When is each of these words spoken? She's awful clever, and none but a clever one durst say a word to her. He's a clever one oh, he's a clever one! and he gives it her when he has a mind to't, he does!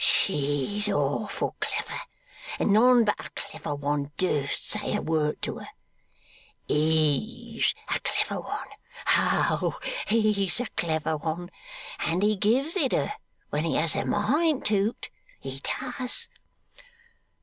She's 0.03 0.89
awful 0.89 1.55
clever, 1.59 2.01
and 2.57 2.73
none 2.73 3.05
but 3.05 3.23
a 3.23 3.29
clever 3.35 3.75
one 3.75 4.11
durst 4.17 4.65
say 4.67 4.95
a 4.95 4.99
word 5.03 5.39
to 5.43 5.59
her. 5.59 5.67
He's 6.67 7.75
a 7.87 7.99
clever 7.99 8.41
one 8.41 8.67
oh, 9.09 9.79
he's 10.07 10.59
a 10.59 10.65
clever 10.75 11.17
one! 11.17 11.51
and 11.99 12.23
he 12.23 12.35
gives 12.35 12.75
it 12.75 12.93
her 12.93 13.13
when 13.51 13.63
he 13.63 13.75
has 13.75 13.95
a 13.95 14.03
mind 14.03 14.65
to't, 14.65 15.11
he 15.39 15.61
does! 15.79 16.29